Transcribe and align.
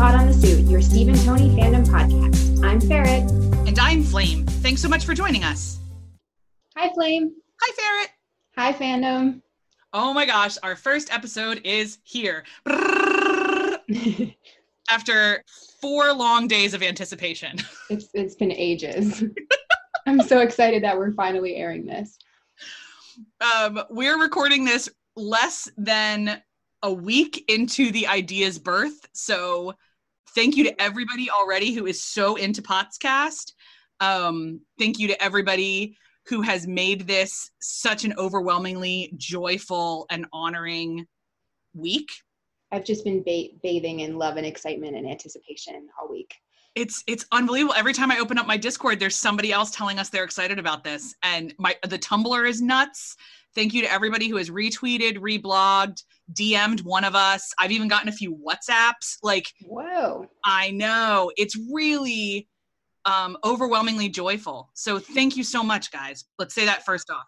Pod 0.00 0.14
on 0.14 0.26
the 0.28 0.32
Suit, 0.32 0.66
your 0.66 0.80
Steve 0.80 1.08
and 1.08 1.20
Tony 1.26 1.50
fandom 1.50 1.84
podcast. 1.84 2.64
I'm 2.64 2.80
Ferret. 2.80 3.30
And 3.68 3.78
I'm 3.78 4.02
Flame. 4.02 4.46
Thanks 4.46 4.80
so 4.80 4.88
much 4.88 5.04
for 5.04 5.12
joining 5.12 5.44
us. 5.44 5.78
Hi, 6.74 6.90
Flame. 6.94 7.34
Hi, 7.60 7.70
Ferret. 7.74 8.08
Hi, 8.56 8.72
fandom. 8.72 9.42
Oh 9.92 10.14
my 10.14 10.24
gosh, 10.24 10.56
our 10.62 10.74
first 10.74 11.12
episode 11.12 11.60
is 11.66 11.98
here. 12.02 12.44
After 14.90 15.44
four 15.82 16.14
long 16.14 16.48
days 16.48 16.72
of 16.72 16.82
anticipation. 16.82 17.58
it's, 17.90 18.08
it's 18.14 18.36
been 18.36 18.52
ages. 18.52 19.22
I'm 20.06 20.22
so 20.22 20.38
excited 20.38 20.82
that 20.82 20.96
we're 20.96 21.12
finally 21.12 21.56
airing 21.56 21.84
this. 21.84 22.16
Um, 23.42 23.82
we're 23.90 24.18
recording 24.18 24.64
this 24.64 24.88
less 25.14 25.70
than 25.76 26.40
a 26.82 26.90
week 26.90 27.44
into 27.48 27.92
the 27.92 28.06
idea's 28.06 28.58
birth. 28.58 29.06
So 29.12 29.74
thank 30.34 30.56
you 30.56 30.64
to 30.64 30.82
everybody 30.82 31.30
already 31.30 31.72
who 31.72 31.86
is 31.86 32.02
so 32.02 32.36
into 32.36 32.62
Potscast. 32.62 33.52
Um, 34.00 34.60
thank 34.78 34.98
you 34.98 35.08
to 35.08 35.22
everybody 35.22 35.96
who 36.26 36.42
has 36.42 36.66
made 36.66 37.06
this 37.06 37.50
such 37.60 38.04
an 38.04 38.14
overwhelmingly 38.16 39.12
joyful 39.16 40.06
and 40.10 40.26
honoring 40.32 41.06
week. 41.74 42.08
I've 42.72 42.84
just 42.84 43.04
been 43.04 43.22
ba- 43.22 43.48
bathing 43.62 44.00
in 44.00 44.16
love 44.16 44.36
and 44.36 44.46
excitement 44.46 44.96
and 44.96 45.08
anticipation 45.08 45.88
all 46.00 46.08
week. 46.08 46.34
It's 46.76 47.02
it's 47.08 47.26
unbelievable. 47.32 47.74
Every 47.76 47.92
time 47.92 48.12
I 48.12 48.18
open 48.18 48.38
up 48.38 48.46
my 48.46 48.56
Discord, 48.56 49.00
there's 49.00 49.16
somebody 49.16 49.50
else 49.52 49.72
telling 49.72 49.98
us 49.98 50.08
they're 50.08 50.22
excited 50.22 50.58
about 50.60 50.84
this, 50.84 51.16
and 51.24 51.52
my 51.58 51.76
the 51.88 51.98
Tumblr 51.98 52.48
is 52.48 52.62
nuts. 52.62 53.16
Thank 53.54 53.74
you 53.74 53.82
to 53.82 53.92
everybody 53.92 54.28
who 54.28 54.36
has 54.36 54.48
retweeted, 54.48 55.18
reblogged, 55.18 56.02
DM'd 56.32 56.84
one 56.84 57.04
of 57.04 57.14
us. 57.14 57.52
I've 57.58 57.72
even 57.72 57.88
gotten 57.88 58.08
a 58.08 58.12
few 58.12 58.36
WhatsApps. 58.36 59.16
Like, 59.22 59.46
whoa, 59.62 60.26
I 60.44 60.70
know 60.70 61.32
it's 61.36 61.56
really 61.72 62.48
um, 63.04 63.36
overwhelmingly 63.44 64.08
joyful. 64.08 64.70
So 64.74 64.98
thank 64.98 65.36
you 65.36 65.44
so 65.44 65.62
much, 65.62 65.90
guys. 65.90 66.24
Let's 66.38 66.54
say 66.54 66.64
that 66.66 66.84
first 66.84 67.10
off. 67.10 67.26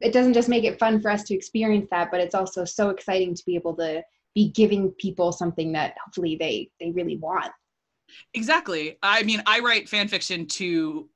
It 0.00 0.12
doesn't 0.12 0.34
just 0.34 0.48
make 0.48 0.64
it 0.64 0.78
fun 0.78 1.00
for 1.00 1.10
us 1.10 1.22
to 1.24 1.34
experience 1.34 1.88
that, 1.90 2.10
but 2.10 2.20
it's 2.20 2.34
also 2.34 2.64
so 2.64 2.90
exciting 2.90 3.34
to 3.34 3.42
be 3.46 3.54
able 3.54 3.76
to 3.76 4.02
be 4.34 4.50
giving 4.50 4.90
people 4.92 5.30
something 5.30 5.72
that 5.72 5.94
hopefully 6.04 6.36
they 6.38 6.70
they 6.80 6.90
really 6.90 7.16
want. 7.16 7.52
Exactly. 8.34 8.98
I 9.02 9.22
mean, 9.22 9.42
I 9.46 9.60
write 9.60 9.88
fan 9.88 10.08
fiction 10.08 10.46
to 10.46 11.08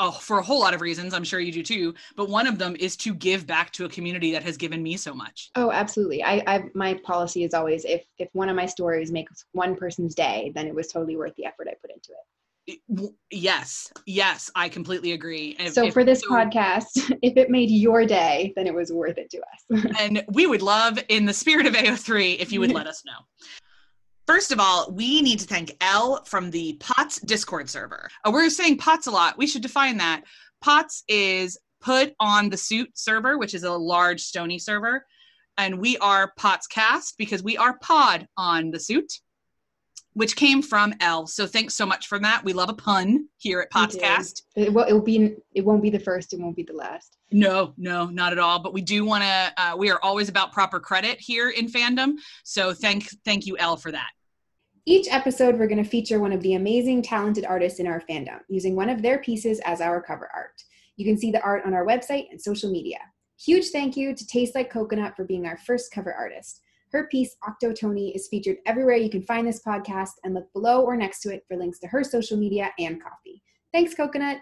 oh, 0.00 0.10
for 0.10 0.38
a 0.38 0.42
whole 0.42 0.58
lot 0.58 0.74
of 0.74 0.80
reasons. 0.80 1.14
I'm 1.14 1.22
sure 1.22 1.38
you 1.38 1.52
do 1.52 1.62
too. 1.62 1.94
But 2.16 2.28
one 2.28 2.48
of 2.48 2.58
them 2.58 2.74
is 2.80 2.96
to 2.98 3.14
give 3.14 3.46
back 3.46 3.70
to 3.72 3.84
a 3.84 3.88
community 3.88 4.32
that 4.32 4.42
has 4.42 4.56
given 4.56 4.82
me 4.82 4.96
so 4.96 5.14
much. 5.14 5.50
Oh, 5.54 5.70
absolutely. 5.70 6.24
I, 6.24 6.42
I 6.46 6.64
my 6.74 6.94
policy 7.04 7.44
is 7.44 7.54
always 7.54 7.84
if 7.84 8.04
if 8.18 8.28
one 8.32 8.48
of 8.48 8.56
my 8.56 8.66
stories 8.66 9.12
makes 9.12 9.44
one 9.52 9.76
person's 9.76 10.14
day, 10.14 10.50
then 10.54 10.66
it 10.66 10.74
was 10.74 10.88
totally 10.88 11.16
worth 11.16 11.36
the 11.36 11.44
effort 11.44 11.68
I 11.70 11.74
put 11.80 11.90
into 11.90 12.10
it. 12.10 12.26
Yes, 13.30 13.90
yes, 14.06 14.50
I 14.54 14.68
completely 14.68 15.12
agree. 15.12 15.56
And 15.58 15.74
so 15.74 15.86
if, 15.86 15.94
for 15.94 16.04
this 16.04 16.20
so, 16.20 16.30
podcast, 16.30 16.86
if 17.22 17.36
it 17.36 17.50
made 17.50 17.70
your 17.70 18.06
day, 18.06 18.52
then 18.54 18.66
it 18.66 18.74
was 18.74 18.92
worth 18.92 19.18
it 19.18 19.30
to 19.30 19.38
us. 19.38 19.84
and 19.98 20.24
we 20.28 20.46
would 20.46 20.62
love, 20.62 20.98
in 21.08 21.24
the 21.24 21.32
spirit 21.32 21.66
of 21.66 21.74
AO3, 21.74 22.38
if 22.38 22.52
you 22.52 22.60
would 22.60 22.72
let 22.74 22.86
us 22.86 23.02
know. 23.04 23.12
First 24.30 24.52
of 24.52 24.60
all, 24.60 24.92
we 24.92 25.22
need 25.22 25.40
to 25.40 25.44
thank 25.44 25.76
L 25.80 26.22
from 26.22 26.52
the 26.52 26.74
POTS 26.78 27.18
Discord 27.22 27.68
server. 27.68 28.08
Uh, 28.24 28.30
we're 28.32 28.48
saying 28.48 28.76
POTS 28.76 29.08
a 29.08 29.10
lot. 29.10 29.36
We 29.36 29.48
should 29.48 29.60
define 29.60 29.96
that. 29.96 30.22
POTS 30.60 31.02
is 31.08 31.58
put 31.80 32.14
on 32.20 32.48
the 32.48 32.56
suit 32.56 32.96
server, 32.96 33.38
which 33.38 33.54
is 33.54 33.64
a 33.64 33.72
large 33.72 34.20
Stony 34.20 34.60
server. 34.60 35.04
And 35.58 35.80
we 35.80 35.98
are 35.98 36.32
POTS 36.36 36.68
cast 36.68 37.18
because 37.18 37.42
we 37.42 37.56
are 37.56 37.76
pod 37.80 38.28
on 38.36 38.70
the 38.70 38.78
suit, 38.78 39.14
which 40.12 40.36
came 40.36 40.62
from 40.62 40.94
L. 41.00 41.26
So 41.26 41.48
thanks 41.48 41.74
so 41.74 41.84
much 41.84 42.06
for 42.06 42.20
that. 42.20 42.44
We 42.44 42.52
love 42.52 42.68
a 42.68 42.74
pun 42.74 43.26
here 43.36 43.60
at 43.60 43.72
Potscast. 43.72 44.42
It, 44.54 44.72
will, 44.72 44.84
it 44.84 44.92
will 44.92 45.02
be. 45.02 45.34
It 45.54 45.64
won't 45.64 45.82
be 45.82 45.90
the 45.90 45.98
first. 45.98 46.32
It 46.32 46.38
won't 46.38 46.54
be 46.54 46.62
the 46.62 46.74
last. 46.74 47.16
No, 47.32 47.74
no, 47.76 48.06
not 48.06 48.30
at 48.30 48.38
all. 48.38 48.60
But 48.60 48.74
we 48.74 48.80
do 48.80 49.04
want 49.04 49.24
to. 49.24 49.52
Uh, 49.56 49.76
we 49.76 49.90
are 49.90 49.98
always 50.04 50.28
about 50.28 50.52
proper 50.52 50.78
credit 50.78 51.18
here 51.18 51.50
in 51.50 51.66
fandom. 51.66 52.12
So 52.44 52.72
thank 52.72 53.08
thank 53.24 53.44
you, 53.44 53.58
L, 53.58 53.76
for 53.76 53.90
that. 53.90 54.10
Each 54.86 55.08
episode, 55.10 55.58
we're 55.58 55.66
going 55.66 55.82
to 55.82 55.88
feature 55.88 56.20
one 56.20 56.32
of 56.32 56.40
the 56.40 56.54
amazing, 56.54 57.02
talented 57.02 57.44
artists 57.44 57.80
in 57.80 57.86
our 57.86 58.00
fandom, 58.00 58.40
using 58.48 58.74
one 58.74 58.88
of 58.88 59.02
their 59.02 59.18
pieces 59.18 59.60
as 59.66 59.82
our 59.82 60.00
cover 60.00 60.30
art. 60.34 60.62
You 60.96 61.04
can 61.04 61.18
see 61.18 61.30
the 61.30 61.42
art 61.42 61.64
on 61.66 61.74
our 61.74 61.84
website 61.84 62.30
and 62.30 62.40
social 62.40 62.70
media. 62.70 62.98
Huge 63.38 63.68
thank 63.68 63.96
you 63.96 64.14
to 64.14 64.26
Tastes 64.26 64.54
Like 64.54 64.70
Coconut 64.70 65.16
for 65.16 65.24
being 65.24 65.46
our 65.46 65.58
first 65.58 65.92
cover 65.92 66.14
artist. 66.14 66.62
Her 66.92 67.08
piece, 67.08 67.36
Octotony, 67.44 68.14
is 68.14 68.28
featured 68.28 68.56
everywhere 68.66 68.96
you 68.96 69.10
can 69.10 69.22
find 69.22 69.46
this 69.46 69.62
podcast, 69.62 70.12
and 70.24 70.34
look 70.34 70.50
below 70.54 70.82
or 70.82 70.96
next 70.96 71.20
to 71.20 71.32
it 71.32 71.44
for 71.46 71.56
links 71.56 71.78
to 71.80 71.86
her 71.86 72.02
social 72.02 72.38
media 72.38 72.72
and 72.78 73.02
Ko-fi. 73.02 73.40
Thanks, 73.72 73.94
Coconut! 73.94 74.38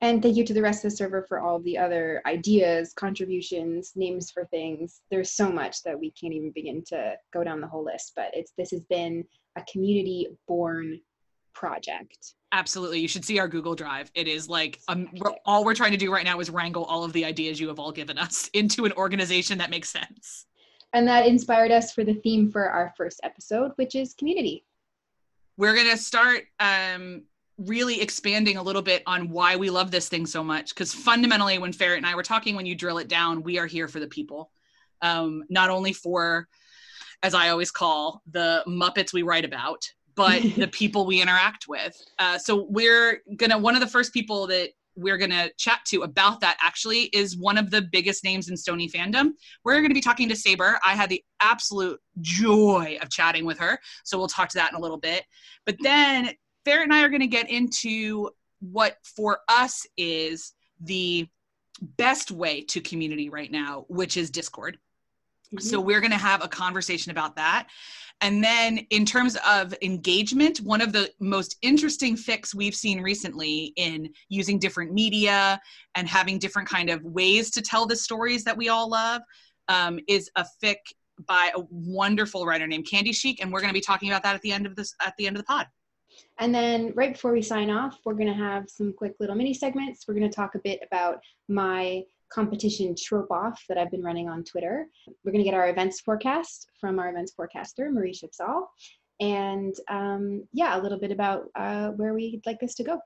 And 0.00 0.22
thank 0.22 0.36
you 0.36 0.44
to 0.44 0.54
the 0.54 0.62
rest 0.62 0.84
of 0.84 0.90
the 0.90 0.96
server 0.96 1.22
for 1.22 1.40
all 1.40 1.58
the 1.58 1.76
other 1.76 2.22
ideas, 2.24 2.92
contributions, 2.92 3.92
names 3.96 4.30
for 4.30 4.44
things. 4.46 5.00
There's 5.10 5.32
so 5.32 5.50
much 5.50 5.82
that 5.82 5.98
we 5.98 6.12
can't 6.12 6.32
even 6.32 6.52
begin 6.52 6.84
to 6.88 7.14
go 7.32 7.42
down 7.42 7.60
the 7.60 7.66
whole 7.66 7.84
list, 7.84 8.12
but 8.14 8.30
it's 8.32 8.52
this 8.56 8.70
has 8.70 8.82
been 8.82 9.24
a 9.56 9.62
community 9.70 10.28
born 10.46 11.00
project. 11.52 12.34
Absolutely. 12.52 13.00
You 13.00 13.08
should 13.08 13.24
see 13.24 13.40
our 13.40 13.48
Google 13.48 13.74
Drive. 13.74 14.10
It 14.14 14.28
is 14.28 14.48
like 14.48 14.80
um, 14.86 15.08
we're, 15.14 15.32
all 15.44 15.64
we're 15.64 15.74
trying 15.74 15.90
to 15.90 15.98
do 15.98 16.12
right 16.12 16.24
now 16.24 16.38
is 16.38 16.48
wrangle 16.48 16.84
all 16.84 17.02
of 17.02 17.12
the 17.12 17.24
ideas 17.24 17.58
you 17.58 17.66
have 17.66 17.80
all 17.80 17.90
given 17.90 18.18
us 18.18 18.48
into 18.54 18.84
an 18.84 18.92
organization 18.92 19.58
that 19.58 19.70
makes 19.70 19.90
sense. 19.90 20.46
And 20.92 21.06
that 21.08 21.26
inspired 21.26 21.72
us 21.72 21.92
for 21.92 22.04
the 22.04 22.14
theme 22.14 22.50
for 22.50 22.70
our 22.70 22.94
first 22.96 23.20
episode, 23.24 23.72
which 23.76 23.94
is 23.94 24.14
community. 24.14 24.64
We're 25.56 25.74
going 25.74 25.90
to 25.90 25.98
start 25.98 26.44
um, 26.60 27.24
really 27.58 28.00
expanding 28.00 28.56
a 28.56 28.62
little 28.62 28.82
bit 28.82 29.02
on 29.06 29.28
why 29.28 29.56
we 29.56 29.68
love 29.68 29.90
this 29.90 30.08
thing 30.08 30.26
so 30.26 30.42
much. 30.44 30.70
Because 30.70 30.94
fundamentally, 30.94 31.58
when 31.58 31.72
Ferret 31.72 31.98
and 31.98 32.06
I 32.06 32.14
were 32.14 32.22
talking, 32.22 32.54
when 32.54 32.66
you 32.66 32.74
drill 32.74 32.98
it 32.98 33.08
down, 33.08 33.42
we 33.42 33.58
are 33.58 33.66
here 33.66 33.88
for 33.88 34.00
the 34.00 34.06
people, 34.06 34.50
um, 35.02 35.42
not 35.50 35.68
only 35.68 35.92
for 35.92 36.48
as 37.22 37.34
I 37.34 37.48
always 37.48 37.70
call 37.70 38.22
the 38.30 38.62
Muppets 38.66 39.12
we 39.12 39.22
write 39.22 39.44
about, 39.44 39.84
but 40.14 40.42
the 40.56 40.68
people 40.68 41.06
we 41.06 41.20
interact 41.20 41.66
with. 41.68 41.96
Uh, 42.18 42.38
so 42.38 42.66
we're 42.70 43.22
gonna 43.36 43.58
one 43.58 43.74
of 43.74 43.80
the 43.80 43.88
first 43.88 44.12
people 44.12 44.46
that 44.48 44.70
we're 44.94 45.18
gonna 45.18 45.48
chat 45.58 45.80
to 45.86 46.02
about 46.02 46.40
that 46.40 46.56
actually 46.62 47.02
is 47.12 47.36
one 47.36 47.56
of 47.56 47.70
the 47.70 47.82
biggest 47.82 48.24
names 48.24 48.48
in 48.48 48.56
Stony 48.56 48.88
fandom. 48.88 49.30
We're 49.64 49.80
gonna 49.80 49.94
be 49.94 50.00
talking 50.00 50.28
to 50.28 50.36
Sabre. 50.36 50.78
I 50.84 50.94
had 50.94 51.08
the 51.08 51.22
absolute 51.40 52.00
joy 52.20 52.98
of 53.02 53.10
chatting 53.10 53.44
with 53.44 53.58
her, 53.58 53.78
so 54.04 54.18
we'll 54.18 54.28
talk 54.28 54.48
to 54.50 54.58
that 54.58 54.72
in 54.72 54.76
a 54.76 54.80
little 54.80 54.98
bit. 54.98 55.24
But 55.66 55.76
then 55.80 56.32
Ferret 56.68 56.84
and 56.84 56.92
I 56.92 57.02
are 57.02 57.08
gonna 57.08 57.26
get 57.26 57.48
into 57.48 58.28
what 58.60 58.98
for 59.02 59.40
us 59.48 59.86
is 59.96 60.52
the 60.80 61.26
best 61.96 62.30
way 62.30 62.60
to 62.62 62.80
community 62.80 63.30
right 63.30 63.50
now, 63.50 63.86
which 63.88 64.18
is 64.18 64.30
Discord. 64.30 64.76
Mm-hmm. 65.46 65.60
So 65.60 65.80
we're 65.80 66.00
going 66.00 66.12
to 66.12 66.18
have 66.18 66.44
a 66.44 66.48
conversation 66.48 67.10
about 67.10 67.36
that. 67.36 67.68
And 68.20 68.44
then 68.44 68.78
in 68.90 69.06
terms 69.06 69.38
of 69.46 69.74
engagement, 69.80 70.58
one 70.58 70.80
of 70.80 70.92
the 70.92 71.10
most 71.20 71.56
interesting 71.62 72.16
fix 72.16 72.54
we've 72.54 72.74
seen 72.74 73.00
recently 73.00 73.72
in 73.76 74.10
using 74.28 74.58
different 74.58 74.92
media 74.92 75.60
and 75.94 76.06
having 76.06 76.38
different 76.38 76.68
kind 76.68 76.90
of 76.90 77.02
ways 77.04 77.50
to 77.52 77.62
tell 77.62 77.86
the 77.86 77.96
stories 77.96 78.44
that 78.44 78.56
we 78.56 78.68
all 78.68 78.90
love 78.90 79.22
um, 79.68 80.00
is 80.06 80.30
a 80.36 80.44
fic 80.62 80.76
by 81.26 81.50
a 81.54 81.60
wonderful 81.70 82.44
writer 82.44 82.66
named 82.66 82.86
KandiSheek, 82.86 83.36
and 83.40 83.52
we're 83.52 83.60
going 83.60 83.70
to 83.70 83.74
be 83.74 83.80
talking 83.80 84.10
about 84.10 84.22
that 84.24 84.34
at 84.34 84.42
the 84.42 84.52
end 84.52 84.66
of 84.66 84.76
this 84.76 84.94
at 85.04 85.14
the 85.16 85.26
end 85.26 85.36
of 85.36 85.42
the 85.42 85.46
pod. 85.46 85.66
And 86.38 86.54
then 86.54 86.92
right 86.94 87.12
before 87.12 87.32
we 87.32 87.42
sign 87.42 87.70
off, 87.70 87.98
we're 88.04 88.14
going 88.14 88.28
to 88.28 88.34
have 88.34 88.68
some 88.68 88.92
quick 88.92 89.14
little 89.20 89.36
mini 89.36 89.54
segments. 89.54 90.06
We're 90.06 90.14
going 90.14 90.28
to 90.28 90.34
talk 90.34 90.54
a 90.54 90.60
bit 90.60 90.80
about 90.86 91.20
my 91.48 92.02
competition 92.30 92.94
trope 92.94 93.30
off 93.30 93.64
that 93.68 93.78
I've 93.78 93.90
been 93.90 94.02
running 94.02 94.28
on 94.28 94.44
Twitter. 94.44 94.86
We're 95.24 95.32
going 95.32 95.44
to 95.44 95.50
get 95.50 95.56
our 95.56 95.68
events 95.68 96.00
forecast 96.00 96.68
from 96.80 96.98
our 96.98 97.10
events 97.10 97.32
forecaster, 97.32 97.90
Marie 97.90 98.12
Shipsall. 98.12 98.66
And 99.20 99.74
um, 99.88 100.46
yeah, 100.52 100.78
a 100.78 100.80
little 100.80 100.98
bit 100.98 101.10
about 101.10 101.48
uh, 101.54 101.88
where 101.90 102.14
we'd 102.14 102.42
like 102.46 102.60
this 102.60 102.74
to 102.76 102.84
go 102.84 103.00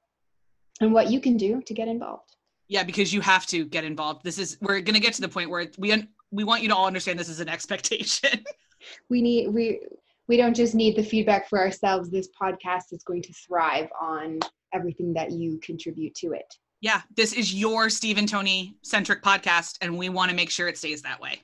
and 0.81 0.93
what 0.93 1.11
you 1.11 1.21
can 1.21 1.37
do 1.37 1.63
to 1.63 1.75
get 1.75 1.89
involved. 1.89 2.37
Yeah, 2.69 2.85
because 2.85 3.13
you 3.13 3.21
have 3.21 3.47
to 3.47 3.65
get 3.65 3.85
involved. 3.85 4.25
This 4.25 4.39
is 4.39 4.59
we're 4.61 4.81
going 4.81 4.95
to 4.95 5.01
get 5.01 5.15
to 5.15 5.21
the 5.21 5.29
point 5.29 5.51
where 5.51 5.69
we 5.79 5.93
un- 5.93 6.09
we 6.31 6.45
want 6.45 6.63
you 6.63 6.69
to 6.69 6.75
all 6.75 6.87
understand 6.87 7.19
this 7.19 7.29
is 7.29 7.41
an 7.41 7.49
expectation. 7.57 8.45
we 9.09 9.23
need 9.23 9.49
we 9.49 9.81
we 10.33 10.39
don't 10.39 10.57
just 10.57 10.75
need 10.75 10.97
the 10.97 11.03
feedback 11.05 11.47
for 11.47 11.61
ourselves. 11.61 12.09
This 12.09 12.31
podcast 12.41 12.93
is 12.93 13.05
going 13.05 13.21
to 13.21 13.33
thrive 13.35 13.91
on 14.01 14.41
everything 14.73 15.13
that 15.13 15.31
you 15.31 15.61
contribute 15.63 16.15
to 16.15 16.33
it 16.33 16.57
yeah, 16.83 17.03
this 17.17 17.33
is 17.33 17.55
your 17.55 17.89
Steve 17.89 18.19
and 18.19 18.29
Tony 18.29 18.75
centric 18.83 19.23
podcast, 19.23 19.79
and 19.81 19.97
we 19.97 20.09
want 20.09 20.31
to 20.31 20.37
make 20.37 20.51
sure 20.51 20.67
it 20.67 20.77
stays 20.77 21.01
that 21.03 21.21
way. 21.21 21.41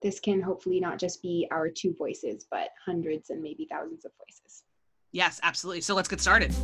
This 0.00 0.18
can 0.18 0.40
hopefully 0.40 0.80
not 0.80 0.98
just 0.98 1.20
be 1.20 1.46
our 1.50 1.68
two 1.68 1.94
voices, 1.96 2.46
but 2.50 2.70
hundreds 2.84 3.28
and 3.28 3.42
maybe 3.42 3.68
thousands 3.70 4.06
of 4.06 4.12
voices. 4.18 4.62
Yes, 5.12 5.40
absolutely. 5.42 5.82
So 5.82 5.94
let's 5.94 6.08
get 6.08 6.22
started. 6.22 6.54